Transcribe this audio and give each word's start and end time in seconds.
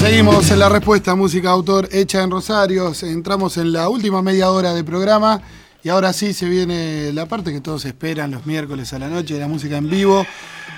Seguimos 0.00 0.50
en 0.50 0.58
la 0.58 0.68
respuesta 0.68 1.14
música 1.14 1.50
autor 1.50 1.88
hecha 1.90 2.22
en 2.22 2.30
Rosario. 2.30 2.92
Entramos 3.02 3.56
en 3.56 3.72
la 3.72 3.88
última 3.88 4.20
media 4.20 4.50
hora 4.50 4.74
de 4.74 4.84
programa 4.84 5.40
y 5.84 5.90
ahora 5.90 6.14
sí 6.14 6.32
se 6.32 6.48
viene 6.48 7.12
la 7.12 7.26
parte 7.26 7.52
que 7.52 7.60
todos 7.60 7.84
esperan 7.84 8.30
los 8.30 8.46
miércoles 8.46 8.94
a 8.94 8.98
la 8.98 9.08
noche 9.08 9.34
de 9.34 9.40
la 9.40 9.48
música 9.48 9.76
en 9.76 9.90
vivo. 9.90 10.26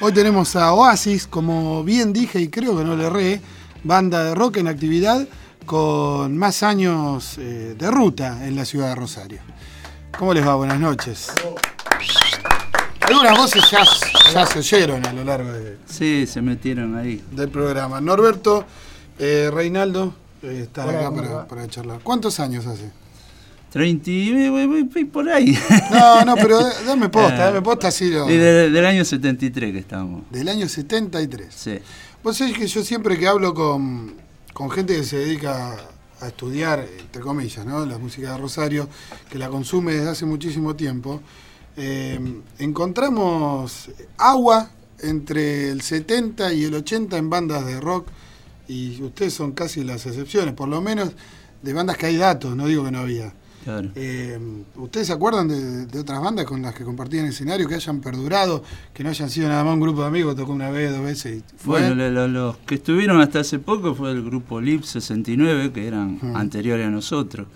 Hoy 0.00 0.12
tenemos 0.12 0.56
a 0.56 0.72
Oasis, 0.72 1.28
como 1.28 1.84
bien 1.84 2.12
dije 2.12 2.40
y 2.40 2.48
creo 2.48 2.76
que 2.76 2.82
no 2.82 2.96
le 2.96 3.04
erré, 3.04 3.40
banda 3.84 4.24
de 4.24 4.34
rock 4.34 4.56
en 4.56 4.66
actividad 4.66 5.26
con 5.64 6.36
más 6.36 6.64
años 6.64 7.38
eh, 7.38 7.76
de 7.78 7.90
ruta 7.90 8.44
en 8.48 8.56
la 8.56 8.64
ciudad 8.64 8.88
de 8.88 8.94
Rosario. 8.96 9.38
¿Cómo 10.18 10.34
les 10.34 10.44
va? 10.44 10.56
Buenas 10.56 10.80
noches. 10.80 11.28
Algunas 13.00 13.38
voces 13.38 13.62
ya, 13.70 13.84
ya 14.32 14.44
se 14.44 14.58
oyeron 14.58 15.06
a 15.06 15.12
lo 15.12 15.22
largo 15.22 15.52
de, 15.52 15.78
Sí, 15.86 16.26
se 16.26 16.42
metieron 16.42 16.96
ahí. 16.96 17.22
del 17.30 17.48
programa. 17.48 18.00
Norberto, 18.00 18.64
eh, 19.20 19.50
Reinaldo, 19.54 20.14
eh, 20.42 20.62
están 20.64 20.88
acá 20.88 21.46
para 21.46 21.68
charlar. 21.68 22.00
¿Cuántos 22.02 22.40
años 22.40 22.66
hace? 22.66 22.90
30 23.76 24.10
y 24.10 24.48
voy- 24.48 24.66
voy- 24.66 25.04
por 25.04 25.28
ahí. 25.28 25.56
No, 25.90 26.24
no, 26.24 26.34
pero 26.36 26.58
da- 26.62 26.82
dame 26.86 27.08
posta, 27.08 27.34
Eh, 27.34 27.38
dame 27.48 27.62
posta 27.62 27.88
así 27.88 28.10
lo- 28.10 28.28
Y 28.30 28.36
de- 28.36 28.70
del 28.70 28.86
año 28.86 29.04
73 29.04 29.72
que 29.72 29.78
estamos. 29.78 30.22
Del 30.30 30.48
año 30.48 30.68
73. 30.68 31.48
Sí. 31.54 31.78
Vos 32.22 32.36
sabés 32.38 32.56
que 32.56 32.66
yo 32.66 32.82
siempre 32.82 33.18
que 33.18 33.26
hablo 33.28 33.52
con, 33.54 34.14
con 34.54 34.70
gente 34.70 34.96
que 34.96 35.04
se 35.04 35.18
dedica 35.18 35.76
a 36.20 36.28
estudiar, 36.28 36.86
entre 36.98 37.20
comillas, 37.20 37.66
¿no? 37.66 37.84
la 37.84 37.98
música 37.98 38.32
de 38.32 38.38
Rosario, 38.38 38.88
que 39.30 39.38
la 39.38 39.48
consume 39.50 39.92
desde 39.92 40.08
hace 40.10 40.24
muchísimo 40.24 40.74
tiempo, 40.74 41.20
eh, 41.76 42.18
encontramos 42.58 43.90
agua 44.16 44.70
entre 45.02 45.70
el 45.70 45.82
70 45.82 46.52
y 46.54 46.64
el 46.64 46.74
80 46.74 47.18
en 47.18 47.28
bandas 47.28 47.66
de 47.66 47.78
rock, 47.80 48.08
y 48.68 49.02
ustedes 49.02 49.34
son 49.34 49.52
casi 49.52 49.84
las 49.84 50.06
excepciones, 50.06 50.54
por 50.54 50.68
lo 50.68 50.80
menos 50.80 51.10
de 51.62 51.72
bandas 51.74 51.96
que 51.98 52.06
hay 52.06 52.16
datos, 52.16 52.56
no 52.56 52.66
digo 52.66 52.84
que 52.84 52.90
no 52.90 53.00
había. 53.00 53.34
Claro. 53.66 53.88
Eh, 53.96 54.38
¿Ustedes 54.76 55.08
se 55.08 55.12
acuerdan 55.12 55.48
de, 55.48 55.86
de 55.86 55.98
otras 55.98 56.20
bandas 56.22 56.44
con 56.46 56.62
las 56.62 56.72
que 56.72 56.84
compartían 56.84 57.26
escenario 57.26 57.66
que 57.66 57.74
hayan 57.74 58.00
perdurado, 58.00 58.62
que 58.94 59.02
no 59.02 59.10
hayan 59.10 59.28
sido 59.28 59.48
nada 59.48 59.64
más 59.64 59.74
un 59.74 59.80
grupo 59.80 60.02
de 60.02 60.06
amigos, 60.06 60.36
tocó 60.36 60.52
una 60.52 60.70
vez, 60.70 60.92
dos 60.92 61.02
veces 61.02 61.38
y 61.40 61.44
fue? 61.56 61.80
Bueno, 61.80 61.96
lo- 61.96 62.10
lo- 62.10 62.28
los 62.28 62.56
que 62.58 62.76
estuvieron 62.76 63.20
hasta 63.20 63.40
hace 63.40 63.58
poco 63.58 63.96
fue 63.96 64.12
el 64.12 64.22
grupo 64.24 64.60
LIP 64.60 64.84
69, 64.84 65.72
que 65.72 65.88
eran 65.88 66.20
anteriores 66.36 66.86
a 66.86 66.90
nosotros, 66.90 67.48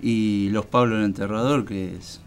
y 0.00 0.48
los 0.52 0.64
Pablo 0.64 0.96
el 0.96 1.04
Enterrador, 1.04 1.66
que 1.66 1.96
es. 1.96 2.22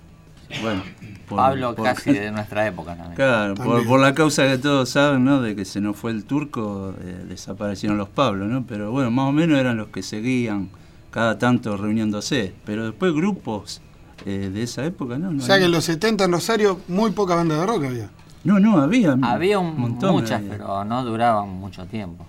Bueno. 0.62 0.84
por- 1.28 1.38
Pablo 1.38 1.74
por- 1.74 1.86
casi 1.86 2.12
de 2.12 2.30
nuestra 2.30 2.68
época 2.68 2.92
también. 2.96 3.16
Claro, 3.16 3.56
por 3.56 4.00
la 4.02 4.14
causa 4.14 4.46
que 4.48 4.60
todos 4.60 4.90
saben, 4.90 5.24
¿no? 5.24 5.42
De 5.42 5.56
que 5.56 5.66
se 5.66 5.82
nos 5.82 5.96
fue 5.98 6.12
el 6.12 6.26
turco, 6.26 6.94
eh, 7.02 7.26
desaparecieron 7.28 7.98
los 7.98 8.10
Pablos, 8.10 8.50
¿no? 8.50 8.68
Pero 8.68 8.92
bueno, 8.92 9.10
más 9.10 9.30
o 9.30 9.32
menos 9.32 9.58
eran 9.58 9.78
los 9.78 9.88
que 9.88 10.04
seguían 10.04 10.70
cada 11.12 11.38
tanto 11.38 11.78
reuniéndose. 11.78 12.54
Pero 12.66 12.86
después 12.86 13.14
grupos 13.14 13.82
eh, 14.26 14.50
de 14.52 14.64
esa 14.64 14.84
época, 14.86 15.18
¿no? 15.20 15.32
No, 15.32 15.44
o 15.44 15.46
sea 15.46 15.60
que 15.60 15.66
en 15.66 15.72
los 15.72 15.84
70 15.86 16.24
en 16.26 16.32
Rosario 16.32 16.80
muy 16.88 17.12
pocas 17.12 17.36
bandas 17.38 17.60
de 17.60 17.66
rock 17.66 17.84
había. 17.86 18.10
no, 18.44 18.60
no, 18.60 18.80
había. 18.80 19.18
Había 19.22 19.60
un- 19.60 19.80
montón, 19.80 20.14
muchas, 20.14 20.40
había. 20.40 20.52
pero 20.52 20.84
no 20.86 21.04
duraban 21.04 21.50
mucho 21.50 21.86
tiempo. 21.86 22.26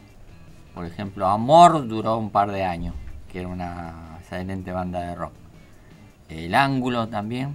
Por 0.75 0.85
ejemplo, 0.87 1.27
Amor 1.27 1.87
duró 1.87 2.17
un 2.19 2.31
par 2.31 2.51
de 2.51 2.65
años, 2.65 2.95
que 3.31 3.41
era 3.41 3.49
una 3.49 4.17
excelente 4.21 4.73
banda 4.73 5.01
de 5.01 5.15
rock. 5.15 5.33
El 6.31 6.55
Ángulo 6.55 7.09
también, 7.09 7.55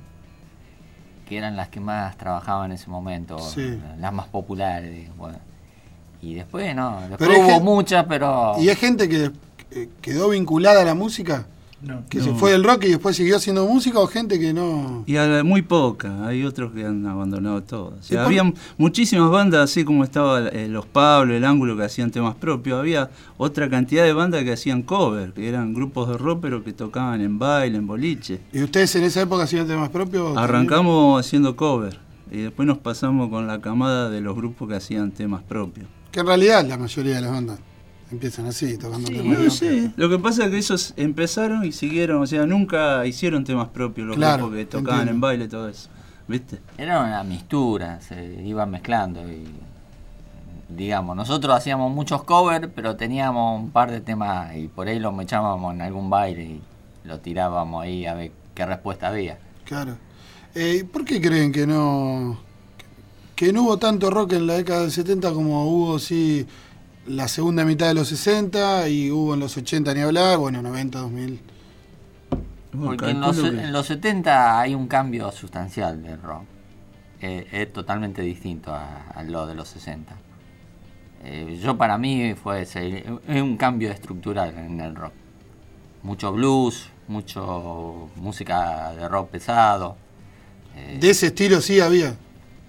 que 1.27 1.37
eran 1.37 1.55
las 1.55 1.69
que 1.69 1.79
más 1.79 2.15
trabajaban 2.17 2.67
en 2.71 2.75
ese 2.75 2.89
momento, 2.91 3.39
Sí. 3.39 3.79
las 3.99 4.13
más 4.13 4.27
populares. 4.27 5.09
bueno. 5.17 5.39
Y 6.21 6.35
después, 6.35 6.75
no, 6.75 6.99
después 7.09 7.17
Pero 7.29 7.39
hubo 7.47 7.59
muchas, 7.59 8.05
pero... 8.07 8.53
¿Y 8.59 8.69
hay 8.69 8.75
gente 8.75 9.07
que 9.09 9.31
eh, 9.71 9.89
quedó 10.01 10.29
vinculada 10.29 10.81
a 10.81 10.85
la 10.85 10.95
música? 10.95 11.47
¿Que 12.09 12.21
se 12.21 12.33
fue 12.33 12.51
del 12.53 12.63
rock 12.63 12.85
y 12.85 12.87
después 12.89 13.15
siguió 13.15 13.37
haciendo 13.37 13.67
música 13.67 13.99
o 13.99 14.07
gente 14.07 14.39
que 14.39 14.51
no...? 14.51 15.03
Y 15.05 15.15
a- 15.17 15.43
muy 15.43 15.61
poca, 15.61 16.25
hay 16.25 16.43
otros 16.43 16.71
que 16.71 16.83
han 16.83 17.05
abandonado 17.05 17.61
todo. 17.61 17.93
O 17.99 18.01
sea, 18.03 18.15
¿Y 18.15 18.17
por- 18.17 18.25
había 18.25 18.53
muchísimas 18.79 19.29
bandas, 19.29 19.69
así 19.69 19.85
como 19.85 20.03
estaba 20.03 20.47
eh, 20.49 20.67
Los 20.69 20.87
Pablo, 20.87 21.35
El 21.35 21.45
Ángulo, 21.45 21.77
que 21.77 21.83
hacían 21.83 22.09
temas 22.09 22.33
propios. 22.33 22.79
Había 22.79 23.11
otra 23.37 23.69
cantidad 23.69 24.03
de 24.05 24.11
bandas 24.13 24.43
que 24.43 24.53
hacían 24.53 24.81
cover, 24.81 25.33
que 25.33 25.47
eran 25.47 25.75
grupos 25.75 26.09
de 26.09 26.17
rock, 26.17 26.39
pero 26.41 26.63
que 26.63 26.73
tocaban 26.73 27.21
en 27.21 27.37
baile, 27.37 27.77
en 27.77 27.85
boliche. 27.85 28.41
¿Y 28.51 28.63
ustedes 28.63 28.95
en 28.95 29.03
esa 29.03 29.21
época 29.21 29.43
hacían 29.43 29.67
temas 29.67 29.89
propios? 29.89 30.23
también? 30.33 30.43
Arrancamos 30.43 31.19
haciendo 31.23 31.55
cover 31.55 31.99
y 32.31 32.37
después 32.41 32.65
nos 32.67 32.79
pasamos 32.79 33.29
con 33.29 33.45
la 33.45 33.61
camada 33.61 34.09
de 34.09 34.19
los 34.21 34.35
grupos 34.35 34.67
que 34.67 34.75
hacían 34.75 35.11
temas 35.11 35.43
propios. 35.43 35.85
Que 36.11 36.21
en 36.21 36.25
realidad 36.25 36.65
la 36.67 36.77
mayoría 36.79 37.15
de 37.17 37.21
las 37.21 37.29
bandas 37.31 37.59
empiezan 38.11 38.45
así, 38.47 38.77
tocando 38.77 39.07
temas 39.09 39.25
No 39.25 39.31
propios. 39.33 39.55
sé, 39.55 39.91
Lo 39.97 40.09
que 40.09 40.19
pasa 40.19 40.45
es 40.45 40.51
que 40.51 40.57
esos 40.57 40.93
empezaron 40.97 41.65
y 41.65 41.71
siguieron, 41.71 42.21
o 42.21 42.27
sea, 42.27 42.45
nunca 42.45 43.05
hicieron 43.05 43.43
temas 43.43 43.67
propios 43.69 44.07
los 44.07 44.15
Claro, 44.15 44.43
grupos 44.47 44.57
que 44.57 44.65
tocaban 44.65 45.01
entiendo. 45.01 45.11
en 45.13 45.21
baile 45.21 45.45
y 45.45 45.47
todo 45.49 45.69
eso. 45.69 45.89
¿Viste? 46.27 46.59
Era 46.77 46.99
una 47.03 47.23
mistura, 47.23 48.01
se 48.01 48.41
iban 48.43 48.69
mezclando 48.71 49.21
y 49.31 49.45
digamos, 50.69 51.15
nosotros 51.15 51.55
hacíamos 51.55 51.93
muchos 51.93 52.23
covers, 52.23 52.67
pero 52.75 52.95
teníamos 52.97 53.61
un 53.61 53.71
par 53.71 53.89
de 53.91 54.01
temas 54.01 54.55
y 54.55 54.67
por 54.67 54.87
ahí 54.87 54.99
los 54.99 55.17
echábamos 55.21 55.73
en 55.73 55.81
algún 55.81 56.09
baile 56.09 56.43
y 56.43 56.61
lo 57.05 57.19
tirábamos 57.19 57.83
ahí 57.83 58.05
a 58.05 58.13
ver 58.13 58.31
qué 58.53 58.65
respuesta 58.65 59.07
había. 59.07 59.37
Claro. 59.63 59.95
Eh, 60.55 60.83
¿Por 60.91 61.05
qué 61.05 61.21
creen 61.21 61.51
que 61.51 61.65
no 61.67 62.37
que 63.35 63.53
no 63.53 63.63
hubo 63.63 63.77
tanto 63.77 64.09
rock 64.09 64.33
en 64.33 64.47
la 64.47 64.55
década 64.55 64.81
del 64.81 64.91
70 64.91 65.31
como 65.31 65.65
hubo 65.69 65.99
sí 65.99 66.45
la 67.07 67.27
segunda 67.27 67.65
mitad 67.65 67.87
de 67.87 67.93
los 67.93 68.07
60 68.09 68.89
y 68.89 69.11
hubo 69.11 69.33
en 69.33 69.39
los 69.39 69.55
80 69.57 69.93
ni 69.93 70.01
hablar, 70.01 70.37
bueno, 70.37 70.61
90, 70.61 70.99
2000? 70.99 71.39
Bueno, 72.73 72.85
Porque 72.85 73.09
en 73.11 73.21
los, 73.21 73.37
en 73.39 73.71
los 73.71 73.87
70 73.87 74.59
hay 74.59 74.75
un 74.75 74.87
cambio 74.87 75.31
sustancial 75.31 76.03
del 76.03 76.21
rock. 76.21 76.43
Eh, 77.21 77.47
es 77.51 77.73
totalmente 77.73 78.21
distinto 78.21 78.73
a, 78.73 79.07
a 79.15 79.23
lo 79.23 79.47
de 79.47 79.55
los 79.55 79.67
60. 79.69 80.15
Eh, 81.23 81.59
yo 81.61 81.77
para 81.77 81.97
mí 81.97 82.35
fue 82.35 82.61
ese, 82.61 83.05
es 83.27 83.41
un 83.41 83.57
cambio 83.57 83.91
estructural 83.91 84.55
en 84.55 84.79
el 84.79 84.95
rock. 84.95 85.13
Mucho 86.03 86.31
blues, 86.31 86.89
mucho 87.07 88.09
música 88.15 88.93
de 88.93 89.07
rock 89.09 89.29
pesado. 89.29 89.97
Eh, 90.75 90.97
De 91.01 91.09
ese 91.09 91.27
estilo 91.27 91.59
sí 91.61 91.79
había, 91.79 92.15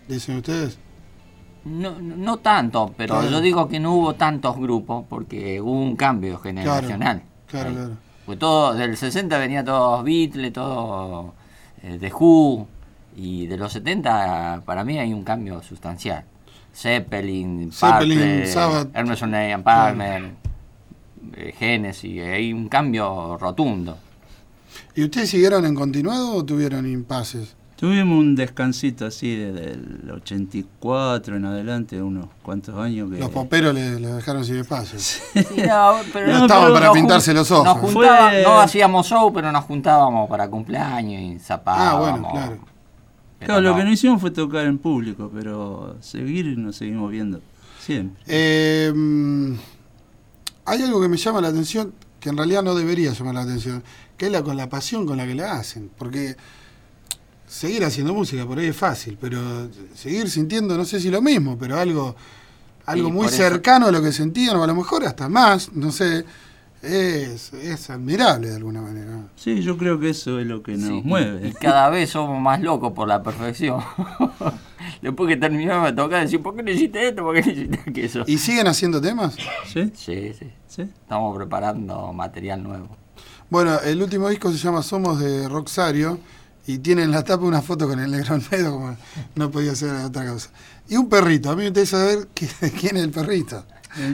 dicen 0.08 0.36
ustedes. 0.38 0.78
No, 1.64 2.00
no 2.00 2.36
tanto, 2.38 2.92
pero 2.96 3.14
Claro. 3.16 3.30
yo 3.30 3.40
digo 3.40 3.68
que 3.68 3.78
no 3.80 3.94
hubo 3.94 4.14
tantos 4.14 4.56
grupos 4.56 5.04
porque 5.08 5.60
hubo 5.60 5.72
un 5.72 5.96
cambio 5.96 6.38
generacional. 6.38 7.22
claro, 7.46 7.68
Ahí. 7.70 7.74
claro. 7.76 7.96
Pues 8.26 8.38
todo, 8.38 8.74
del 8.74 8.96
60 8.96 9.38
venía 9.38 9.64
todos 9.64 10.04
Beatles, 10.04 10.52
todo 10.52 11.34
eh, 11.82 11.96
The 11.98 12.12
Who, 12.12 12.66
y 13.16 13.46
de 13.46 13.56
los 13.56 13.72
70 13.72 14.62
para 14.64 14.84
mí 14.84 14.98
hay 14.98 15.12
un 15.12 15.24
cambio 15.24 15.62
sustancial. 15.62 16.24
Zeppelin, 16.74 17.72
Zeppelin, 17.72 18.46
Sabbath. 18.46 18.90
And 18.94 19.64
Palmer, 19.64 20.30
eh, 21.36 21.54
Genesis, 21.58 22.22
hay 22.22 22.52
un 22.52 22.68
cambio 22.68 23.36
rotundo. 23.38 23.98
¿Y 24.94 25.04
ustedes 25.04 25.30
siguieron 25.30 25.64
en 25.64 25.74
continuado 25.74 26.36
o 26.36 26.44
tuvieron 26.44 26.86
impases? 26.86 27.56
Tuvimos 27.78 28.18
un 28.18 28.34
descansito 28.34 29.06
así 29.06 29.36
desde 29.36 29.72
el 29.74 30.10
84 30.10 31.36
en 31.36 31.44
adelante, 31.44 32.02
unos 32.02 32.26
cuantos 32.42 32.76
años 32.76 33.08
que... 33.08 33.18
Los 33.20 33.30
poperos 33.30 33.72
le, 33.72 34.00
le 34.00 34.08
dejaron 34.08 34.44
sin 34.44 34.56
espacio. 34.56 34.98
Sí, 34.98 35.20
no, 35.68 35.98
pero 36.12 36.26
No 36.26 36.38
no- 36.38 36.44
estaban 36.46 36.72
para 36.72 36.90
pintarse 36.92 37.32
los 37.32 37.48
ojos. 37.52 37.80
nos 37.82 37.92
Fue- 37.92 38.42
No 38.42 38.58
hacíamos 38.60 39.06
show, 39.06 39.32
pero 39.32 39.52
nos 39.52 39.64
juntábamos 39.64 40.28
para 40.28 40.48
cumpleaños 40.50 41.22
y 41.22 41.36
Ah, 41.36 41.40
zapábamos. 41.40 42.00
bueno, 42.10 42.28
claro. 42.32 42.58
Pero 43.38 43.46
Claro, 43.46 43.60
lo 43.60 43.76
que 43.76 43.84
no 43.84 43.92
hicimos 43.92 44.20
fue 44.20 44.32
tocar 44.32 44.66
en 44.66 44.78
público, 44.78 45.30
pero 45.32 45.96
seguir 46.00 46.58
nos 46.58 46.74
seguimos 46.74 47.08
viendo 47.12 47.40
siempre. 47.78 48.20
Eh, 48.26 48.92
mm, 48.92 49.52
hay 50.64 50.82
algo 50.82 51.00
que 51.00 51.08
me 51.08 51.16
llama 51.16 51.40
la 51.40 51.48
atención, 51.48 51.94
que 52.18 52.30
en 52.30 52.36
realidad 52.36 52.64
no 52.64 52.74
debería 52.74 53.12
llamar 53.12 53.34
la 53.36 53.42
atención, 53.42 53.84
que 54.16 54.26
es 54.26 54.32
la 54.32 54.42
con 54.42 54.56
la 54.56 54.68
pasión 54.68 55.06
con 55.06 55.16
la 55.18 55.26
que 55.26 55.36
la 55.36 55.52
hacen. 55.52 55.88
Porque 55.96 56.36
seguir 57.48 57.84
haciendo 57.84 58.14
música 58.14 58.46
por 58.46 58.58
ahí 58.58 58.66
es 58.66 58.76
fácil, 58.76 59.18
pero 59.20 59.40
seguir 59.94 60.30
sintiendo, 60.30 60.76
no 60.76 60.84
sé 60.84 61.00
si 61.00 61.10
lo 61.10 61.22
mismo, 61.22 61.56
pero 61.58 61.78
algo, 61.78 62.14
algo 62.86 63.08
Sí, 63.08 63.12
muy 63.12 63.28
cercano 63.28 63.86
a 63.86 63.90
lo 63.92 64.02
que 64.02 64.12
sentían, 64.12 64.56
o 64.56 64.62
a 64.62 64.66
lo 64.66 64.74
mejor 64.74 65.04
hasta 65.04 65.28
más, 65.28 65.72
no 65.72 65.90
sé. 65.90 66.24
es, 66.82 67.52
es 67.54 67.90
admirable 67.90 68.50
de 68.50 68.56
alguna 68.56 68.80
manera. 68.80 69.28
Sí, 69.34 69.62
yo 69.62 69.76
creo 69.76 69.98
que 69.98 70.10
eso 70.10 70.38
es 70.38 70.46
lo 70.46 70.62
que 70.62 70.72
nos 70.76 70.88
Sí, 70.88 71.00
mueve. 71.04 71.48
Y, 71.48 71.52
cada 71.52 71.90
vez 71.90 72.10
somos 72.10 72.40
más 72.40 72.60
locos 72.60 72.92
por 72.92 73.08
la 73.08 73.22
perfección. 73.22 73.80
Después 75.02 75.28
que 75.28 75.36
terminamos 75.36 75.90
me 75.90 75.92
toca 75.92 76.20
decir, 76.20 76.40
¿por 76.40 76.54
qué 76.54 76.62
no 76.62 76.70
hiciste 76.70 77.08
esto? 77.08 77.22
¿Por 77.22 77.34
qué 77.34 77.42
no 77.42 77.50
hiciste 77.50 77.80
aquello? 77.90 78.24
¿Y 78.26 78.38
siguen 78.38 78.66
haciendo 78.68 79.00
temas? 79.00 79.34
¿Sí? 79.66 79.90
Sí, 79.94 80.32
sí. 80.38 80.46
¿Sí? 80.68 80.82
Estamos 80.82 81.36
preparando 81.36 82.12
material 82.12 82.62
nuevo. 82.62 82.88
Bueno, 83.50 83.80
el 83.80 84.00
último 84.02 84.28
disco 84.28 84.52
se 84.52 84.58
llama 84.58 84.82
Somos 84.82 85.18
de 85.18 85.48
Roxario 85.48 86.18
y 86.68 86.78
tiene 86.78 87.02
en 87.02 87.10
la 87.10 87.24
tapa 87.24 87.44
una 87.44 87.62
foto 87.62 87.88
con 87.88 87.98
el 87.98 88.10
negro 88.10 88.34
Almedo, 88.34 88.72
como 88.72 88.96
no 89.34 89.50
podía 89.50 89.74
ser 89.74 89.90
otra 90.04 90.30
cosa. 90.30 90.50
Y 90.88 90.96
un 90.96 91.08
perrito, 91.08 91.50
a 91.50 91.56
mí 91.56 91.62
me 91.62 91.68
interesa 91.68 91.98
saber 91.98 92.28
qué- 92.34 92.46
quién 92.80 92.96
es 92.98 93.02
el 93.04 93.10
perrito. 93.10 93.64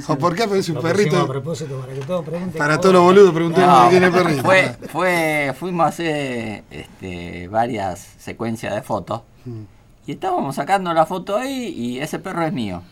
O 0.09 0.17
por 0.17 0.35
qué 0.37 0.45
aparece 0.45 0.71
un 0.71 0.77
Lo 0.77 0.83
pusimos 0.83 0.95
a 0.95 0.97
perrito. 1.11 1.27
propósito 1.27 1.81
para 1.81 1.93
que 1.95 2.01
todos 2.01 2.25
pregunten. 2.25 2.59
Para 2.59 2.75
cómo- 2.75 2.81
todos 2.83 2.95
los 2.95 3.03
boludos, 3.03 3.35
preguntemos 3.35 3.69
No, 3.69 3.89
quién 3.91 4.05
es 4.05 4.15
el 4.15 4.23
perrito. 4.23 4.43
fue, 4.45 4.77
fue, 4.89 5.55
fuimos 5.59 5.85
a 5.85 5.89
hacer 5.89 6.65
este, 6.71 7.49
varias 7.49 8.07
secuencias 8.19 8.73
de 8.75 8.83
fotos 8.83 9.23
Mm. 9.45 9.63
y 10.07 10.13
estábamos 10.13 10.55
sacando 10.55 10.95
la 10.95 11.05
foto 11.07 11.37
ahí 11.37 11.67
y 11.77 11.99
ese 11.99 12.19
perro 12.21 12.47
es 12.47 12.53
mío, 12.53 12.83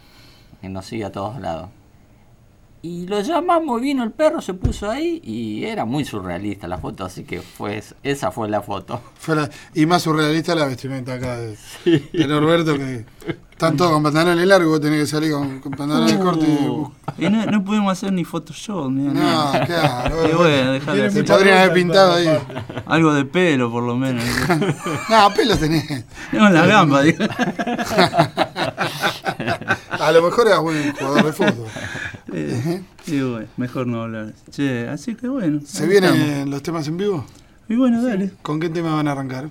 que 0.61 0.69
nos 0.69 0.85
sigue 0.87 1.05
a 1.05 1.13
todos 1.13 1.41
lados. 1.41 1.71
Y 2.85 3.07
lo 3.07 3.21
llamamos, 3.21 3.81
vino 3.81 4.03
el 4.03 4.11
perro, 4.11 4.41
se 4.41 4.55
puso 4.55 4.91
ahí 4.91 5.21
y 5.23 5.65
era 5.65 5.85
muy 5.85 6.05
surrealista 6.05 6.67
la 6.67 6.79
foto, 6.79 7.05
así 7.05 7.23
que 7.23 7.41
fue 7.41 7.81
esa 8.03 8.33
fue 8.33 8.49
la 8.49 8.61
foto. 8.61 9.01
Fue 9.21 9.37
la- 9.37 9.49
y 9.73 9.87
más 9.87 10.03
surrealista 10.03 10.57
la 10.57 10.67
vestimenta 10.67 11.15
acá 11.15 11.37
de, 11.39 11.57
de 11.85 12.27
Norberto, 12.27 12.75
que 12.77 13.05
están 13.53 13.77
todos 13.77 13.93
con 13.93 14.03
pantalones 14.03 14.45
largos, 14.49 14.69
vos 14.69 14.81
tenés 14.81 14.99
que 15.03 15.07
salir 15.07 15.31
con, 15.31 15.61
con 15.61 15.71
pantalones 15.73 16.17
cortos. 16.17 16.49
y- 16.49 16.67
Uh, 16.67 16.91
y 17.19 17.29
no, 17.31 17.47
no 17.47 17.63
pudimos 17.65 17.93
hacer 17.93 18.13
ni 18.13 18.25
Photoshop, 18.25 18.91
ni 18.91 19.05
No, 19.05 19.15
nada. 19.15 19.65
claro. 19.65 20.29
Y 20.29 20.33
bueno, 20.35 20.85
podrían 21.27 21.59
haber 21.59 21.73
pintado 21.75 22.15
ahí. 22.15 22.27
Algo 22.87 23.13
de 23.15 23.25
pelo, 23.27 23.71
por 23.71 23.85
lo 23.85 23.95
menos. 23.97 24.25
No, 25.09 25.33
pelo 25.35 25.57
tenés. 25.57 26.05
No, 26.33 26.49
en 26.49 26.55
la 26.55 26.67
gamba, 26.67 27.03
digo. 27.03 27.25
A 29.91 30.11
lo 30.13 30.23
mejor 30.23 30.47
era 30.49 30.59
buen 30.59 30.93
jugador 30.95 31.25
de 31.27 31.33
fútbol. 31.33 31.67
Eh, 32.35 32.83
y 33.07 33.21
bueno, 33.21 33.47
mejor 33.57 33.87
no 33.87 34.03
hablar. 34.03 34.33
Che, 34.51 34.89
así 34.89 35.15
que 35.15 35.29
bueno. 35.29 35.61
¿Se 35.65 35.87
vienen 35.87 36.15
estamos. 36.15 36.49
los 36.49 36.63
temas 36.63 36.89
en 36.89 36.97
vivo? 36.97 37.27
Y 37.69 37.77
bueno, 37.77 38.03
dale. 38.03 38.33
¿Con 38.43 38.59
qué 38.61 38.69
tema 38.69 38.95
van 38.95 39.09
a 39.09 39.13
arrancar? 39.13 39.51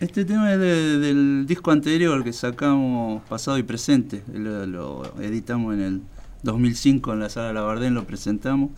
Este 0.00 0.24
tema 0.24 0.52
es 0.52 0.58
de- 0.58 0.98
del 0.98 1.44
disco 1.46 1.70
anterior 1.70 2.24
que 2.24 2.32
sacamos 2.32 3.22
pasado 3.28 3.58
y 3.58 3.62
presente. 3.62 4.22
Lo, 4.32 4.64
lo 4.66 5.14
editamos 5.20 5.74
en 5.74 5.80
el 5.80 6.00
2005 6.42 7.12
en 7.12 7.20
la 7.20 7.28
sala 7.28 7.52
Labardén, 7.52 7.94
lo 7.94 8.04
presentamos. 8.04 8.70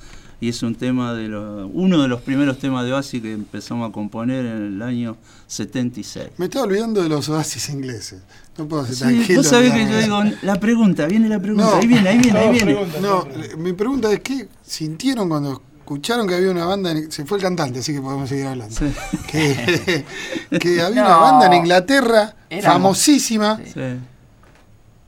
Y 0.43 0.49
es 0.49 0.61
un 0.65 0.75
tema 0.75 1.15
de 1.15 1.29
los, 1.29 1.71
uno 1.73 2.03
de 2.03 2.09
los 2.09 2.21
primeros 2.21 2.59
temas 2.59 2.85
de 2.85 2.93
Oasis 2.93 3.23
que 3.23 3.33
empezamos 3.33 3.89
a 3.89 3.93
componer 3.93 4.45
en 4.45 4.75
el 4.75 4.83
año 4.83 5.17
76. 5.47 6.31
Me 6.37 6.47
estaba 6.47 6.65
olvidando 6.65 7.01
de 7.01 7.09
los 7.09 7.29
oasis 7.29 7.69
ingleses. 7.69 8.23
No 8.59 8.67
puedo 8.67 8.85
ser 8.85 8.97
Sí, 8.97 9.03
tranquilo. 9.05 9.39
vos 9.39 9.47
sabés 9.47 9.73
que 9.73 9.89
yo 9.89 9.99
digo, 10.01 10.21
la 10.43 10.59
pregunta, 10.59 11.07
viene 11.07 11.29
la 11.29 11.39
pregunta, 11.39 11.71
No. 11.71 11.77
ahí 11.77 11.87
viene, 11.87 12.09
ahí 12.09 12.19
viene, 12.19 12.39
ahí 12.41 12.47
No, 12.47 12.53
viene. 12.53 12.75
pregunta. 12.75 13.01
No, 13.01 13.27
eh, 13.41 13.57
mi 13.57 13.73
pregunta 13.73 14.13
es: 14.13 14.19
¿qué 14.19 14.49
sintieron 14.67 15.29
cuando 15.29 15.63
escucharon 15.79 16.27
que 16.27 16.35
había 16.35 16.51
una 16.51 16.65
banda? 16.65 16.91
en- 16.91 17.13
se 17.13 17.25
fue 17.25 17.39
el 17.39 17.43
cantante, 17.45 17.79
así 17.79 17.93
que 17.93 18.01
podemos 18.01 18.29
seguir 18.29 18.47
hablando. 18.49 18.75
Sí. 18.75 18.87
Que, 19.31 20.05
que 20.59 20.83
había 20.83 21.03
No. 21.03 21.07
una 21.09 21.17
banda 21.19 21.47
en 21.47 21.53
Inglaterra 21.53 22.35
Éramos- 22.51 22.73
famosísima 22.73 23.61
Sí. 23.65 23.81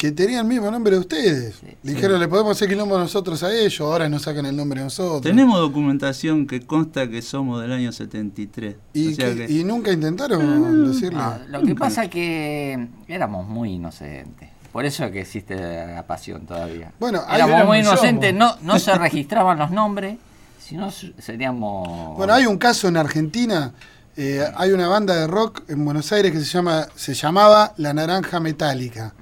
Que 0.05 0.13
tenía 0.13 0.41
el 0.41 0.47
mismo 0.47 0.71
nombre 0.71 0.93
de 0.97 0.99
ustedes. 0.99 1.55
Sí. 1.63 1.67
Dijeron, 1.83 2.21
le 2.21 2.29
podemos 2.29 2.53
hacer 2.55 2.69
quilombo 2.69 2.99
nosotros 2.99 3.43
a 3.43 3.51
ellos, 3.55 3.81
ahora 3.81 4.07
nos 4.07 4.21
sacan 4.21 4.45
el 4.45 4.55
nombre 4.55 4.83
a 4.83 4.85
nosotros. 4.85 5.23
Tenemos 5.23 5.59
documentación 5.59 6.47
que 6.47 6.61
consta 6.61 7.09
que 7.09 7.23
somos 7.23 7.63
del 7.63 7.73
año 7.73 7.91
73. 7.91 8.77
Y, 8.93 9.13
o 9.13 9.17
sea 9.17 9.35
que- 9.35 9.47
que- 9.47 9.53
y 9.55 9.65
nunca 9.65 9.91
intentaron 9.93 10.93
decirle. 10.93 11.19
No, 11.19 11.39
lo 11.49 11.63
que 11.63 11.75
pasa 11.75 12.05
es 12.05 12.11
que 12.11 12.87
éramos 13.09 13.49
muy 13.49 13.71
inocentes. 13.73 14.51
Por 14.73 14.85
eso 14.85 15.07
es 15.07 15.11
que 15.11 15.21
existe 15.23 15.57
la 15.57 16.07
pasión 16.07 16.45
todavía. 16.45 16.93
Bueno, 17.01 17.23
éramos 17.35 17.65
muy 17.65 17.83
somos. 17.83 18.01
inocentes, 18.03 18.35
no, 18.35 18.57
no 18.61 18.79
se 18.79 18.95
registraban 18.99 19.59
los 19.59 19.71
nombres, 19.71 20.19
sino 20.59 20.91
su- 20.91 21.15
seríamos... 21.19 22.15
Bueno, 22.19 22.35
hay 22.35 22.45
un 22.45 22.59
caso 22.59 22.89
en 22.89 22.99
Argentina. 22.99 23.73
Eh, 24.17 24.45
hay 24.57 24.71
una 24.73 24.87
banda 24.89 25.15
de 25.17 25.27
rock 25.27 25.63
en 25.69 25.85
Buenos 25.85 26.13
Aires 26.13 26.31
que 26.33 26.39
se 26.39 26.45
llama 26.45 26.87
se 26.95 27.15
llamaba 27.15 27.75
La 27.79 27.93
Naranja 27.93 28.39
Metálica. 28.41 29.15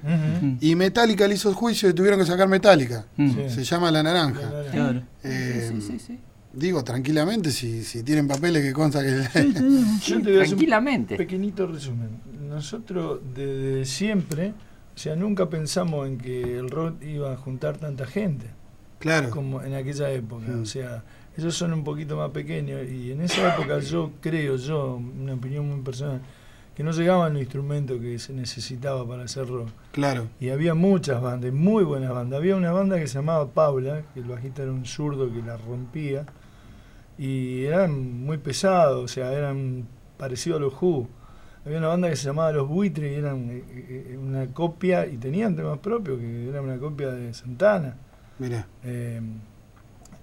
Y 0.59 0.75
Metallica 0.75 1.27
le 1.27 1.35
hizo 1.35 1.49
el 1.49 1.55
juicio 1.55 1.89
y 1.89 1.93
tuvieron 1.93 2.19
que 2.19 2.25
sacar 2.25 2.47
Metálica. 2.47 3.05
Mm. 3.17 3.49
Se 3.49 3.63
llama 3.63 3.91
La 3.91 4.03
Naranja. 4.03 4.41
Claro. 4.71 5.01
Eh, 5.23 5.71
Sí, 5.73 5.81
sí, 5.81 5.99
sí. 5.99 6.19
Digo, 6.53 6.83
tranquilamente, 6.83 7.49
si, 7.49 7.83
si 7.83 8.03
tienen 8.03 8.27
papeles 8.27 8.61
que 8.61 8.73
consta 8.73 9.01
que... 9.01 9.23
Yo 10.05 10.21
te 10.21 10.29
voy 10.29 10.39
a 10.39 10.41
hacer 10.43 10.43
un 10.43 10.47
Tranquilamente. 10.49 11.15
pequeñito 11.17 11.65
resumen. 11.65 12.09
Nosotros 12.47 13.21
desde 13.33 13.85
siempre, 13.85 14.53
o 14.95 14.97
sea, 14.97 15.15
nunca 15.15 15.49
pensamos 15.49 16.07
en 16.07 16.19
que 16.19 16.59
el 16.59 16.69
rock 16.69 17.01
iba 17.01 17.33
a 17.33 17.37
juntar 17.37 17.77
tanta 17.77 18.05
gente 18.05 18.45
claro. 18.99 19.31
como 19.31 19.63
en 19.63 19.73
aquella 19.73 20.11
época. 20.11 20.45
Mm. 20.47 20.61
O 20.61 20.65
sea, 20.67 21.03
ellos 21.37 21.55
son 21.55 21.73
un 21.73 21.83
poquito 21.83 22.15
más 22.15 22.29
pequeños 22.31 22.87
y 22.89 23.11
en 23.11 23.21
esa 23.21 23.55
época 23.55 23.79
yo 23.79 24.11
creo, 24.21 24.55
yo, 24.55 24.95
una 24.95 25.33
opinión 25.33 25.67
muy 25.67 25.81
personal, 25.81 26.21
que 26.75 26.83
no 26.83 26.91
llegaban 26.91 27.33
los 27.33 27.41
instrumentos 27.41 27.99
que 27.99 28.17
se 28.17 28.33
necesitaba 28.33 29.07
para 29.07 29.23
hacer 29.23 29.47
rock. 29.47 29.69
Claro. 29.91 30.27
Y 30.39 30.49
había 30.49 30.73
muchas 30.73 31.21
bandas, 31.21 31.53
muy 31.53 31.83
buenas 31.83 32.11
bandas. 32.11 32.39
Había 32.39 32.55
una 32.55 32.71
banda 32.71 32.97
que 32.97 33.07
se 33.07 33.15
llamaba 33.15 33.47
Paula, 33.47 34.03
que 34.13 34.21
el 34.21 34.25
bajista 34.25 34.63
era 34.63 34.71
un 34.71 34.85
zurdo 34.85 35.31
que 35.31 35.41
la 35.41 35.57
rompía. 35.57 36.25
Y 37.17 37.63
eran 37.65 38.25
muy 38.25 38.39
pesados, 38.39 39.03
o 39.03 39.07
sea, 39.07 39.31
eran 39.33 39.87
parecidos 40.17 40.57
a 40.57 40.61
los 40.61 40.73
Who. 40.81 41.07
Había 41.63 41.77
una 41.77 41.89
banda 41.89 42.09
que 42.09 42.15
se 42.15 42.25
llamaba 42.25 42.51
Los 42.51 42.67
Buitres 42.67 43.11
y 43.11 43.15
eran 43.15 43.49
eh, 43.51 43.63
eh, 43.69 44.17
una 44.19 44.47
copia, 44.47 45.05
y 45.05 45.17
tenían 45.17 45.55
temas 45.55 45.77
propios, 45.77 46.19
que 46.19 46.49
era 46.49 46.61
una 46.61 46.77
copia 46.77 47.11
de 47.11 47.33
Santana. 47.35 47.95
Mira. 48.39 48.67
Eh, 48.83 49.21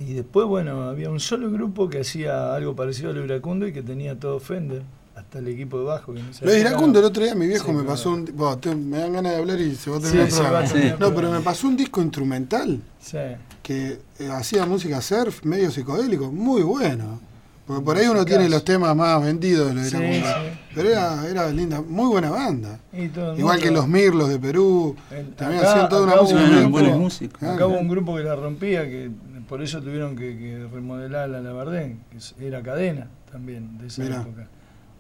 y 0.01 0.15
después, 0.15 0.47
bueno, 0.47 0.85
había 0.89 1.11
un 1.11 1.21
solo 1.21 1.51
grupo 1.51 1.89
que 1.89 2.01
hacía 2.01 2.55
algo 2.55 2.75
parecido 2.75 3.11
a 3.11 3.13
lo 3.13 3.25
iracundo 3.25 3.67
y 3.67 3.73
que 3.73 3.83
tenía 3.83 4.19
todo 4.19 4.41
Fender, 4.41 4.83
hasta 5.15 5.39
el 5.41 5.49
equipo 5.49 5.79
de 5.79 5.85
bajo. 5.85 6.15
Que 6.15 6.21
esa 6.31 6.45
Lo 6.45 6.51
de 6.53 6.61
Iracundo 6.61 6.99
el 7.01 7.05
otro 7.05 7.23
día 7.23 7.35
mi 7.35 7.47
viejo 7.47 7.67
Sí, 7.67 7.71
me 7.73 7.77
claro. 7.81 7.89
pasó 7.91 8.11
un... 8.11 8.25
Bueno, 8.35 8.59
te- 8.59 8.75
me 8.75 8.97
dan 8.99 9.13
ganas 9.13 9.33
de 9.33 9.39
hablar 9.39 9.61
y 9.61 9.75
se 9.75 9.91
va 9.91 9.99
a 9.99 10.01
Sí, 10.01 10.17
el 10.19 10.29
programa. 10.29 10.65
terminar 10.65 11.01
No, 11.01 11.15
pero 11.15 11.31
me 11.31 11.41
pasó 11.41 11.69
un 11.69 11.77
disco 11.77 12.01
instrumental 12.01 12.81
que 13.63 13.99
eh, 14.19 14.29
hacía 14.33 14.65
música 14.67 15.01
surf, 15.03 15.45
medio 15.45 15.71
psicodélico, 15.71 16.33
muy 16.33 16.63
bueno. 16.63 17.21
Porque 17.67 17.85
por 17.85 17.97
ahí 17.99 18.07
uno 18.09 18.25
tiene 18.25 18.49
los 18.49 18.65
temas 18.65 18.97
más 18.97 19.23
vendidos 19.23 19.73
de 19.75 19.85
Sí, 19.85 19.97
sí. 19.97 20.23
Pero 20.75 20.89
era, 20.89 21.29
era 21.29 21.51
linda, 21.51 21.81
muy 21.81 22.07
buena 22.09 22.31
banda. 22.31 22.81
Igual 23.37 23.61
que 23.61 23.71
los 23.71 23.87
Mirlos 23.87 24.29
de 24.29 24.39
Perú, 24.41 24.97
El- 25.11 25.35
también 25.35 25.61
acá- 25.61 25.73
hacían 25.73 25.89
toda 25.89 26.03
una 26.05 26.17
música 26.17 26.41
hubo 26.41 26.67
un 26.67 26.73
grupo- 26.73 26.99
músicos. 26.99 27.43
Ah, 27.43 27.55
Acá 27.55 27.67
hubo 27.67 27.79
un 27.79 27.89
grupo 27.89 28.17
que 28.17 28.23
la 28.25 28.35
rompía, 28.35 28.83
que 28.89 29.11
por 29.51 29.61
eso 29.63 29.81
tuvieron 29.83 30.15
que, 30.17 30.39
que 30.39 30.67
remodelar 30.73 31.29
la 31.29 31.41
Labardén, 31.41 31.99
que 32.09 32.47
era 32.47 32.63
cadena 32.63 33.09
también 33.33 33.79
de 33.79 33.89
esa 33.89 34.03
Mirá. 34.05 34.21
época. 34.23 34.47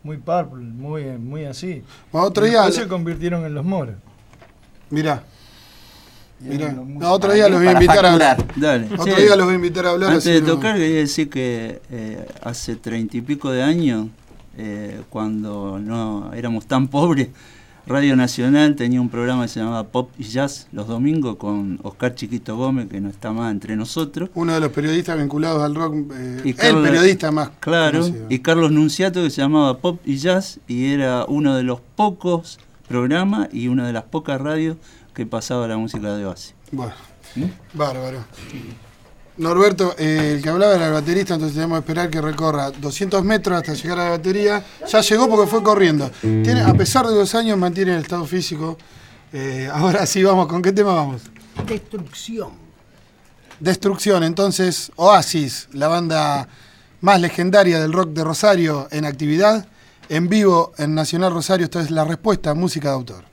Muy 0.03 0.17
purple, 0.17 0.65
muy, 0.65 1.05
muy 1.19 1.45
así. 1.45 1.85
Bueno, 2.11 2.27
otro 2.27 2.45
Y 2.47 2.51
día, 2.51 2.63
después 2.63 2.83
se 2.83 2.89
convirtieron 2.89 3.45
en 3.47 3.55
los 3.55 3.65
moros. 3.65 3.95
mirá, 4.91 5.23
mirá. 6.41 6.73
Los. 6.73 6.85
No, 6.87 7.13
otro 7.13 7.29
¿Para 7.29 7.35
día 7.35 7.49
los 7.49 7.59
voy 7.61 7.69
a 7.69 7.73
invitar 7.73 8.05
a 8.07 8.13
hablar. 8.13 8.45
Dale. 8.57 8.89
Otro 8.99 9.15
día 9.15 9.37
los 9.37 9.45
voy 9.45 9.53
a 9.53 9.57
invitar 9.57 9.87
a 9.87 9.91
hablar. 9.91 10.11
Antes 10.11 10.25
de 10.25 10.41
no- 10.41 10.47
tocar, 10.49 10.75
quería 10.77 10.97
decir 10.99 11.31
que 11.31 11.81
eh, 11.91 12.27
hace 12.43 12.75
treinta 12.75 13.17
y 13.17 13.21
pico 13.21 13.53
de 13.53 13.63
años, 13.63 14.09
eh, 14.59 15.01
cuando 15.11 15.79
no 15.79 16.33
éramos 16.35 16.67
tan 16.67 16.89
pobres, 16.89 17.29
Radio 17.91 18.15
Nacional 18.15 18.77
tenía 18.77 19.01
un 19.01 19.09
programa 19.09 19.43
que 19.43 19.49
se 19.49 19.59
llamaba 19.59 19.83
Pop 19.89 20.11
y 20.17 20.23
Jazz 20.23 20.69
los 20.71 20.87
domingos 20.87 21.35
con 21.39 21.81
Oscar 21.83 22.15
Chiquito 22.15 22.57
Gómez, 22.57 22.87
que 22.89 23.01
no 23.01 23.09
está 23.09 23.33
más 23.33 23.51
entre 23.51 23.75
nosotros. 23.75 24.31
Uno 24.35 24.55
de 24.55 24.61
los 24.61 24.71
periodistas 24.71 25.19
vinculados 25.19 25.61
al 25.61 25.75
rock, 25.75 25.97
eh, 26.15 26.41
Y 26.45 26.51
el 26.51 26.55
Carlos- 26.55 26.87
periodista 26.89 27.33
más 27.33 27.51
Claro, 27.59 28.03
conocido. 28.03 28.27
y 28.31 28.39
Carlos 28.39 28.71
Nunciato 28.71 29.21
que 29.25 29.31
se 29.31 29.41
llamaba 29.43 29.79
Pop 29.79 30.01
y 30.05 30.19
Jazz 30.19 30.61
y 30.69 30.93
era 30.93 31.25
uno 31.27 31.57
de 31.57 31.65
los 31.65 31.81
pocos 31.97 32.61
programas 32.87 33.49
y 33.53 33.67
una 33.67 33.89
de 33.89 33.93
las 33.93 34.05
pocas 34.05 34.41
radios 34.41 34.77
que 35.13 35.27
pasaba 35.27 35.67
la 35.67 35.77
música 35.77 36.15
de 36.15 36.27
Oasis. 36.27 36.55
Bueno, 36.71 36.93
¿Mm? 37.35 37.45
bárbaro. 37.77 38.19
Norberto, 39.41 39.95
eh, 39.97 40.35
el 40.35 40.43
que 40.43 40.51
hablaba 40.51 40.75
era 40.75 40.89
el 40.89 40.93
baterista, 40.93 41.33
entonces 41.33 41.55
tenemos 41.55 41.79
que 41.79 41.81
esperar 41.81 42.11
que 42.11 42.21
recorra 42.21 42.71
200 42.71 43.25
metros 43.25 43.57
hasta 43.57 43.73
llegar 43.73 43.99
a 43.99 44.05
la 44.05 44.11
batería. 44.11 44.63
Ya 44.87 45.01
llegó 45.01 45.31
porque 45.31 45.51
fue 45.51 45.63
corriendo. 45.63 46.11
Tiene, 46.21 46.61
a 46.61 46.75
pesar 46.75 47.07
de 47.07 47.15
los 47.15 47.35
años, 47.35 47.57
mantiene 47.57 47.95
el 47.95 48.03
estado 48.03 48.27
físico. 48.27 48.77
Eh, 49.33 49.67
ahora 49.73 50.05
sí, 50.05 50.23
vamos, 50.23 50.47
¿con 50.47 50.61
qué 50.61 50.73
tema 50.73 50.95
vamos? 50.95 51.23
Destrucción. 51.67 52.51
Destrucción, 53.59 54.25
entonces, 54.25 54.93
Oasis, 54.97 55.69
la 55.73 55.89
banda 55.89 56.47
más 57.01 57.19
legendaria 57.19 57.81
del 57.81 57.95
rock 57.95 58.11
de 58.11 58.25
Rosario 58.25 58.89
en 58.91 59.07
actividad. 59.07 59.67
En 60.11 60.29
vivo 60.29 60.73
en 60.77 60.95
Nacional 60.95 61.33
Rosario, 61.33 61.65
esta 61.65 61.81
es 61.81 61.91
la 61.91 62.05
respuesta, 62.05 62.53
música 62.53 62.89
de 62.91 62.95
autor. 62.95 63.25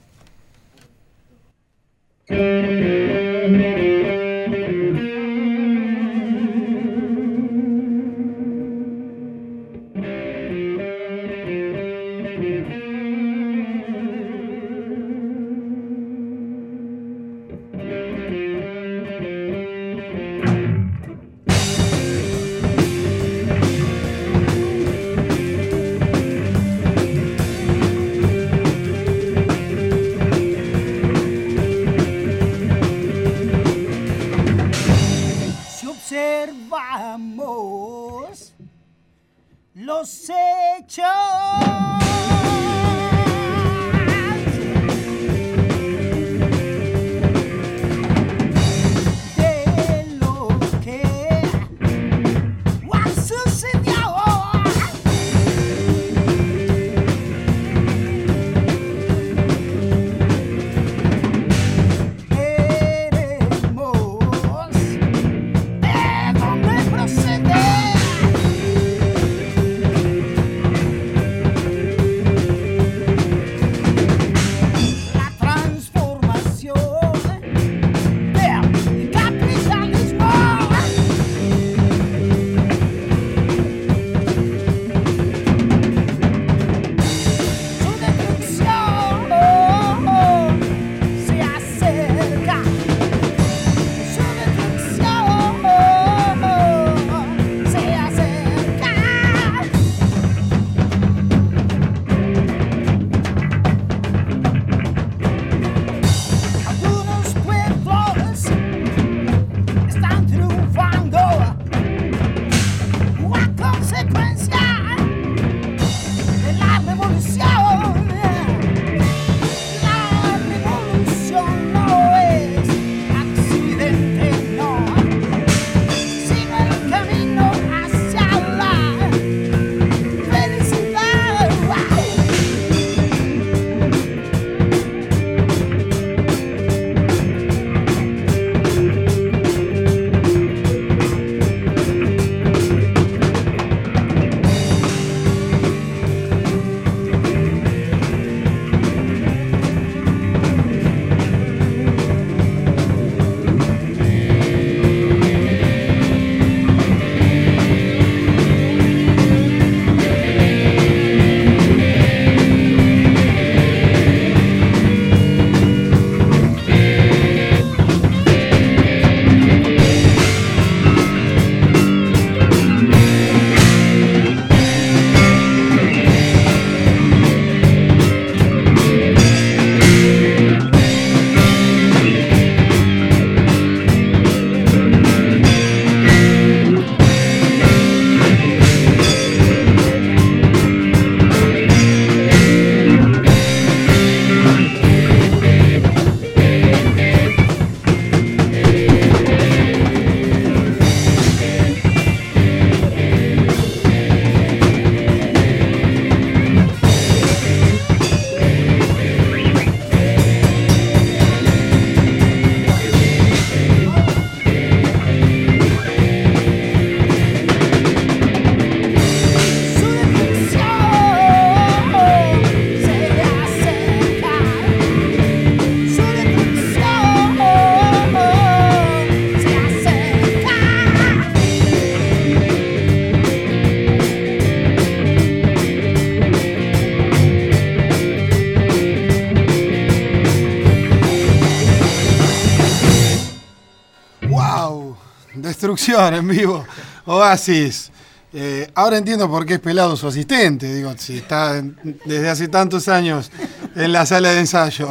En 245.88 246.27
vivo. 246.27 246.65
Oasis. 247.05 247.91
Eh, 248.34 248.69
ahora 248.75 248.98
entiendo 248.98 249.29
por 249.29 249.46
qué 249.46 249.55
es 249.55 249.60
pelado 249.60 249.96
su 249.96 250.07
asistente. 250.07 250.74
Digo, 250.74 250.93
si 250.98 251.17
está 251.17 251.57
en- 251.57 251.77
desde 252.05 252.29
hace 252.29 252.48
tantos 252.48 252.88
años 252.88 253.31
en 253.75 253.91
la 253.93 254.05
sala 254.05 254.31
de 254.31 254.39
ensayo, 254.41 254.89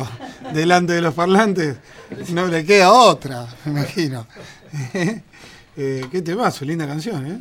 delante 0.55 0.95
de 0.95 1.03
los 1.03 1.13
parlantes, 1.15 1.77
no 2.31 2.47
le 2.47 2.65
queda 2.65 2.93
otra, 2.93 3.47
me 3.65 3.73
imagino. 3.73 4.27
Eh, 5.79 6.07
¿Qué 6.11 6.23
temazo? 6.23 6.65
Linda 6.65 6.87
canción, 6.87 7.27
¿eh? 7.27 7.39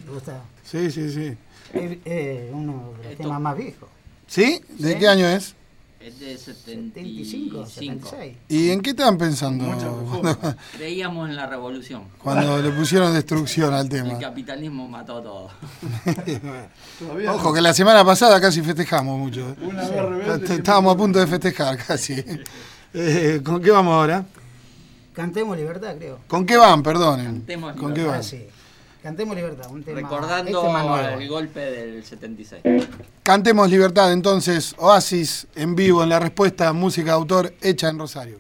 Sí, 0.70 0.92
sí, 0.92 1.10
sí. 1.10 1.38
Es 1.74 1.98
eh, 2.04 2.50
uno 2.54 2.92
de 2.98 3.04
los 3.04 3.12
Esto- 3.14 3.24
temas 3.24 3.40
más 3.40 3.56
viejos. 3.58 3.88
¿Sí? 4.28 4.60
¿De 4.78 4.92
Sí. 4.92 5.00
qué 5.00 5.08
año 5.08 5.26
es? 5.26 5.56
Es 6.06 6.20
de 6.20 6.38
75, 6.38 7.66
75. 7.66 7.66
76. 8.10 8.38
¿Y 8.50 8.70
en 8.70 8.82
qué 8.82 8.92
estaban 8.92 9.18
pensando 9.18 9.66
cuando, 9.66 10.56
Creíamos 10.78 11.28
en 11.30 11.36
la 11.36 11.48
revolución. 11.48 12.04
cuando 12.22 12.62
le 12.62 12.70
pusieron 12.70 13.12
destrucción 13.12 13.74
al 13.74 13.86
El 13.86 13.90
tema? 13.90 14.20
capitalismo 14.20 14.88
mató 14.88 15.20
todo. 15.24 15.50
Ojo, 17.30 17.54
que 17.54 17.62
la 17.62 17.74
semana 17.74 18.06
pasada 18.06 18.40
casi 18.40 18.62
festejamos 18.62 19.18
mucho. 19.18 19.50
¿eh? 19.50 19.56
una 19.62 19.82
vez 19.90 20.02
rebelde. 20.04 20.56
Estábamos 20.56 20.94
a 20.94 20.98
punto 20.98 21.20
de 21.20 21.28
festejar 21.28 21.78
casi. 21.78 22.24
Eh, 22.98 23.42
¿Con 23.44 23.62
qué 23.62 23.72
vamos 23.72 23.92
ahora? 23.94 24.24
Cantemos 25.12 25.58
Libertad, 25.58 25.98
creo. 25.98 26.20
¿Con 26.30 26.46
qué 26.46 26.56
van, 26.56 26.82
perdonen? 26.82 27.26
Cantemos 27.26 27.76
¿Con 27.76 27.94
qué 27.94 28.04
Ah, 28.04 28.08
van? 28.08 28.24
sí. 28.24 28.46
Cantemos 29.06 29.36
Libertad, 29.36 29.70
un 29.70 29.84
tema. 29.84 30.02
Recordando 30.02 30.66
este 30.66 31.24
el 31.24 31.30
golpe 31.30 31.60
del 31.60 32.04
76. 32.04 32.64
Cantemos 33.22 33.70
Libertad, 33.70 34.12
entonces, 34.12 34.74
Oasis 34.80 35.46
en 35.54 35.76
vivo 35.76 36.02
en 36.02 36.10
la 36.10 36.20
respuesta, 36.20 36.74
música 36.74 37.12
de 37.12 37.12
autor 37.12 37.54
hecha 37.62 37.90
en 37.90 38.00
Rosario. 38.00 38.40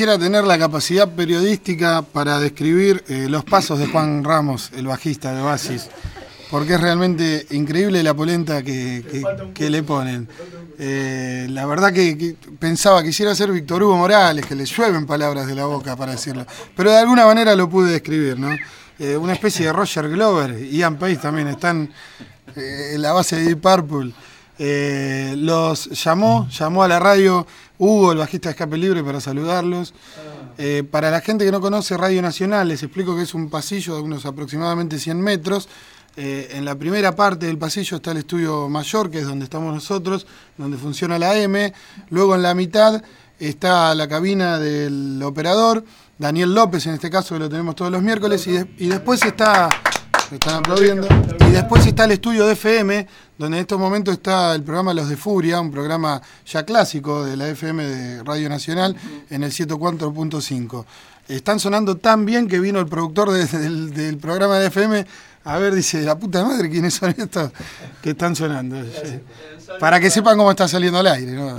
Quisiera 0.00 0.18
tener 0.18 0.44
la 0.44 0.58
capacidad 0.58 1.06
periodística 1.10 2.00
para 2.00 2.40
describir 2.40 3.04
eh, 3.06 3.26
los 3.28 3.44
pasos 3.44 3.78
de 3.78 3.86
Juan 3.86 4.24
Ramos, 4.24 4.70
el 4.74 4.86
bajista 4.86 5.34
de 5.34 5.42
Oasis, 5.42 5.90
porque 6.50 6.72
es 6.72 6.80
realmente 6.80 7.46
increíble 7.50 8.02
la 8.02 8.14
polenta 8.14 8.62
que, 8.62 9.04
le 9.58 9.82
ponen. 9.82 10.26
Eh, 10.78 11.48
la 11.50 11.66
verdad 11.66 11.92
que, 11.92 12.16
que 12.16 12.34
pensaba, 12.58 13.02
quisiera 13.02 13.34
ser 13.34 13.52
Víctor 13.52 13.82
Hugo 13.82 13.98
Morales, 13.98 14.46
que 14.46 14.54
le 14.54 14.64
llueven 14.64 15.04
palabras 15.04 15.46
de 15.46 15.54
la 15.54 15.66
boca 15.66 15.94
para 15.96 16.12
decirlo, 16.12 16.46
pero 16.74 16.90
de 16.92 16.96
alguna 16.96 17.26
manera 17.26 17.54
lo 17.54 17.68
pude 17.68 17.92
describir, 17.92 18.38
¿no? 18.38 18.56
Eh, 18.98 19.18
una 19.18 19.34
especie 19.34 19.66
de 19.66 19.72
Roger 19.74 20.08
Glover, 20.08 20.66
Ian 20.70 20.98
Pace 20.98 21.16
también 21.16 21.48
están 21.48 21.92
en 22.56 23.02
la 23.02 23.12
base 23.12 23.36
de 23.36 23.42
Deep 23.48 23.60
Purple. 23.60 24.14
Eh, 24.62 25.34
los 25.38 25.86
llamó, 26.04 26.46
llamó 26.50 26.82
a 26.82 26.88
la 26.88 26.98
radio 26.98 27.46
Hugo, 27.78 28.12
el 28.12 28.18
bajista 28.18 28.50
de 28.50 28.52
Escape 28.52 28.76
Libre, 28.76 29.02
para 29.02 29.18
saludarlos. 29.18 29.94
Eh, 30.58 30.84
para 30.90 31.10
la 31.10 31.22
gente 31.22 31.46
que 31.46 31.50
no 31.50 31.62
conoce 31.62 31.96
Radio 31.96 32.20
Nacional, 32.20 32.68
les 32.68 32.82
explico 32.82 33.16
que 33.16 33.22
es 33.22 33.32
un 33.32 33.48
pasillo 33.48 33.94
de 33.96 34.02
unos 34.02 34.26
aproximadamente 34.26 34.98
100 34.98 35.18
metros. 35.18 35.66
Eh, 36.18 36.50
en 36.52 36.66
la 36.66 36.74
primera 36.74 37.16
parte 37.16 37.46
del 37.46 37.56
pasillo 37.56 37.96
está 37.96 38.10
el 38.10 38.18
estudio 38.18 38.68
mayor, 38.68 39.10
que 39.10 39.20
es 39.20 39.26
donde 39.26 39.44
estamos 39.44 39.72
nosotros, 39.72 40.26
donde 40.58 40.76
funciona 40.76 41.18
la 41.18 41.34
M. 41.38 41.72
Luego 42.10 42.34
en 42.34 42.42
la 42.42 42.52
mitad 42.54 43.02
está 43.38 43.94
la 43.94 44.08
cabina 44.08 44.58
del 44.58 45.22
operador, 45.24 45.82
Daniel 46.18 46.52
López 46.54 46.84
en 46.86 46.92
este 46.92 47.08
caso, 47.08 47.34
que 47.34 47.38
lo 47.38 47.48
tenemos 47.48 47.74
todos 47.76 47.90
los 47.90 48.02
miércoles. 48.02 48.46
Y, 48.46 48.52
de- 48.52 48.70
y 48.76 48.88
después 48.88 49.24
está, 49.24 49.70
están 50.36 50.56
aplaudiendo, 50.56 51.06
y 51.48 51.50
después 51.52 51.84
está 51.86 52.04
el 52.04 52.12
estudio 52.12 52.46
de 52.46 52.52
FM, 52.52 53.06
donde 53.38 53.56
en 53.58 53.62
estos 53.62 53.78
momentos 53.78 54.14
está 54.14 54.54
el 54.54 54.62
programa 54.62 54.94
Los 54.94 55.08
de 55.08 55.16
Furia, 55.16 55.60
un 55.60 55.70
programa 55.70 56.20
ya 56.46 56.64
clásico 56.64 57.24
de 57.24 57.36
la 57.36 57.48
FM 57.48 57.84
de 57.84 58.22
Radio 58.22 58.48
Nacional, 58.48 58.96
en 59.30 59.42
el 59.42 59.50
104.5. 59.52 60.84
Están 61.28 61.58
sonando 61.60 61.96
tan 61.96 62.24
bien 62.26 62.48
que 62.48 62.58
vino 62.60 62.78
el 62.80 62.86
productor 62.86 63.30
de- 63.30 63.46
del, 63.46 63.94
del 63.94 64.16
programa 64.18 64.58
de 64.58 64.66
FM 64.68 65.06
a 65.42 65.56
ver, 65.56 65.74
dice, 65.74 66.02
la 66.02 66.18
puta 66.18 66.44
madre, 66.44 66.68
¿quiénes 66.68 66.92
son 66.94 67.14
estos 67.16 67.50
que 68.02 68.10
están 68.10 68.36
sonando? 68.36 68.76
Para 69.78 69.98
que 69.98 70.10
sepan 70.10 70.36
cómo 70.36 70.50
está 70.50 70.68
saliendo 70.68 70.98
al 70.98 71.06
aire. 71.06 71.32
¿no? 71.32 71.58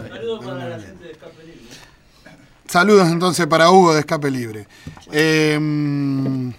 Saludos 2.67 3.09
entonces 3.09 3.47
para 3.47 3.71
Hugo 3.71 3.93
de 3.93 4.01
Escape 4.01 4.29
Libre. 4.29 4.67
Eh, 5.11 6.51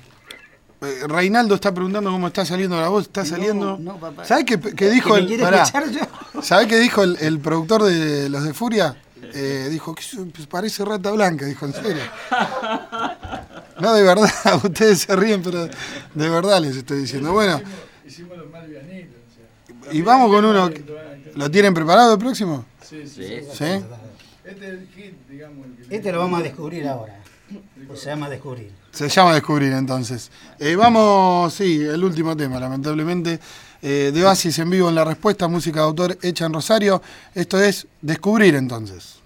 Reinaldo 1.09 1.55
está 1.55 1.73
preguntando 1.73 2.11
cómo 2.11 2.27
está 2.27 2.45
saliendo 2.45 2.81
la 2.81 2.89
voz. 2.89 3.05
¿Está 3.07 3.25
saliendo? 3.25 3.79
no, 3.79 3.97
papá. 3.99 4.25
¿Sabes 4.25 4.45
qué, 4.45 4.59
qué 4.61 4.91
dijo 4.91 5.11
¿Que 5.11 5.15
me 5.15 5.21
el, 5.21 5.27
quiere 5.27 5.43
pará. 5.45 5.63
escuchar 5.63 5.91
yo? 5.91 6.43
¿Sabés 6.43 6.67
qué 6.67 6.79
dijo 6.79 7.03
el, 7.03 7.17
el 7.21 7.39
productor 7.39 7.85
de 7.85 8.29
los 8.29 8.45
de 8.45 8.53
Furia? 8.53 8.97
Eh, 9.35 9.69
dijo 9.71 9.95
pues, 9.95 10.47
parece 10.49 10.85
rata 10.85 11.11
blanca, 11.13 11.47
dijo, 11.47 11.65
en 11.67 11.73
serio. 11.73 12.03
No, 13.81 13.95
de 13.95 14.03
verdad, 14.03 14.29
ustedes 14.65 15.01
se 15.01 15.17
ríen, 15.17 15.43
pero 15.43 15.67
de 15.67 16.29
verdad 16.29 16.61
les 16.61 16.77
estoy 16.77 16.99
diciendo. 16.99 17.33
Bueno, 17.33 17.61
Hicimos 18.07 18.37
los 18.37 18.51
malvianitos. 18.51 19.17
O 19.31 19.85
sea. 19.85 19.93
y 19.95 20.03
vamos 20.03 20.31
con 20.31 20.45
uno. 20.45 20.71
¿Lo 21.35 21.51
tienen 21.51 21.73
preparado 21.73 22.13
el 22.15 22.19
próximo? 22.19 22.65
Sí, 22.83 23.07
sí. 23.07 23.25
Sí. 23.25 23.41
¿Sí? 23.53 23.65
Este 24.45 24.67
es 24.67 24.73
el 24.73 24.89
hit, 24.95 25.15
digamos. 25.31 25.67
El 25.67 25.89
que 25.89 25.97
Este 25.97 26.13
lo 26.13 26.19
vamos 26.19 26.41
a 26.41 26.43
descubrir 26.43 26.87
ahora. 26.89 27.22
Se 27.95 28.11
llama 28.11 28.29
descubrir. 28.29 28.71
Se 28.93 29.09
llama 29.09 29.33
Descubrir 29.33 29.73
entonces. 29.73 30.31
Eh, 30.59 30.77
vamos, 30.77 31.55
sí, 31.55 31.83
el 31.83 32.05
último 32.05 32.37
tema, 32.37 32.61
lamentablemente. 32.61 33.41
Eh, 33.81 34.13
de 34.15 34.25
Oasis 34.25 34.59
en 34.59 34.71
vivo 34.71 34.89
en 34.91 34.95
la 34.95 35.05
respuesta, 35.05 35.49
música 35.49 35.81
de 35.81 35.87
autor 35.87 36.19
hecha 36.23 36.47
en 36.47 36.53
Rosario. 36.53 37.03
Esto 37.35 37.61
es 37.61 37.87
Descubrir 38.01 38.55
entonces. 38.55 39.17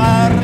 Y 0.00 0.39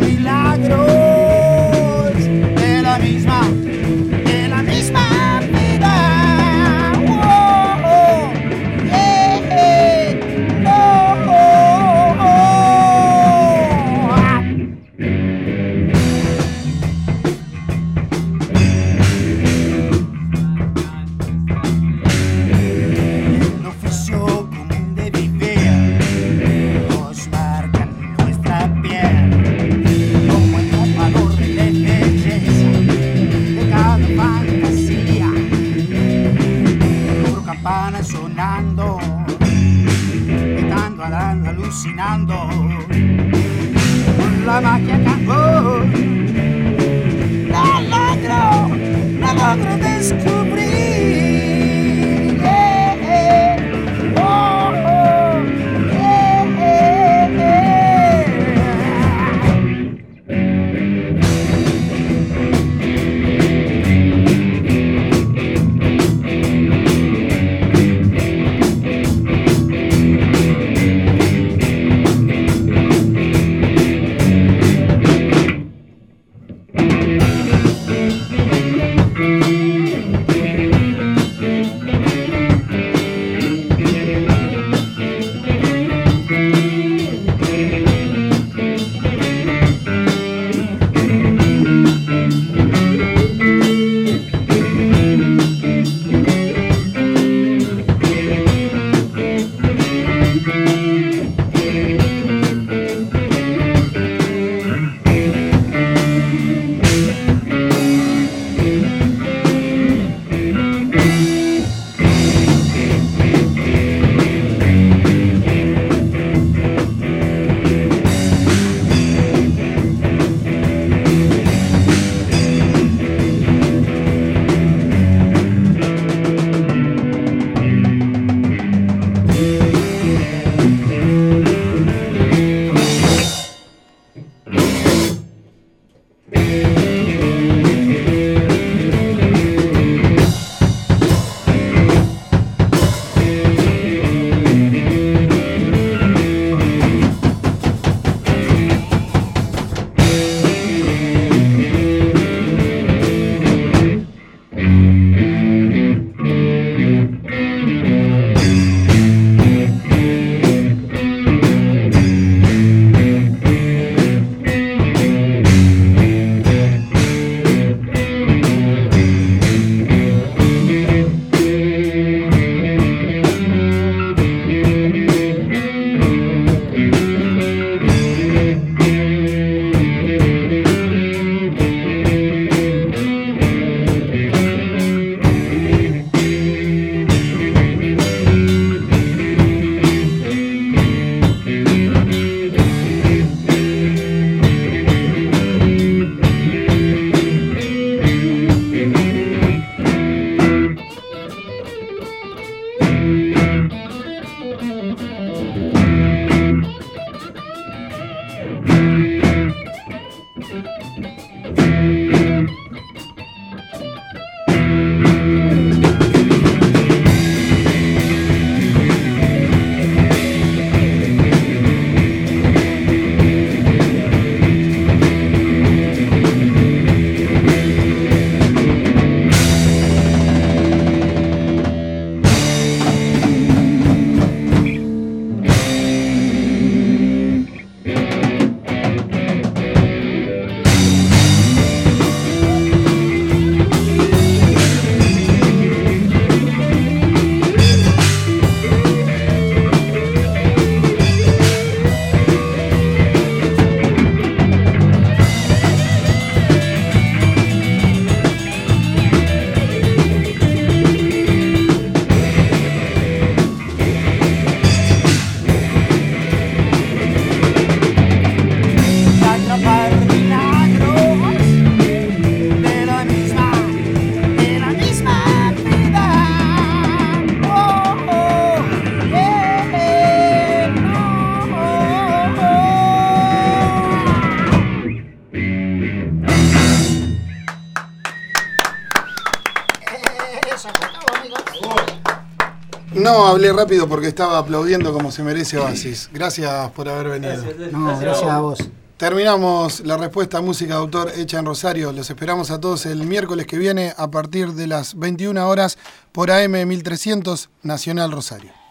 Rápido 293.52 293.88
porque 293.88 294.08
estaba 294.08 294.38
aplaudiendo 294.38 294.92
como 294.92 295.10
se 295.10 295.22
merece 295.22 295.58
Oasis. 295.58 296.10
Gracias 296.12 296.70
por 296.72 296.88
haber 296.88 297.20
venido. 297.20 297.44
No, 297.70 297.98
gracias 297.98 298.30
a 298.30 298.40
vos. 298.40 298.58
Terminamos 298.96 299.80
la 299.80 299.96
respuesta 299.98 300.38
a 300.38 300.40
música 300.40 300.74
de 300.74 300.80
autor 300.80 301.12
hecha 301.16 301.38
en 301.38 301.44
Rosario. 301.44 301.92
Los 301.92 302.08
esperamos 302.08 302.50
a 302.50 302.60
todos 302.60 302.86
el 302.86 303.04
miércoles 303.04 303.46
que 303.46 303.58
viene 303.58 303.92
a 303.96 304.10
partir 304.10 304.52
de 304.52 304.66
las 304.66 304.98
21 304.98 305.48
horas 305.48 305.76
por 306.12 306.30
AM 306.30 306.66
1300 306.66 307.50
Nacional 307.62 308.10
Rosario. 308.10 308.65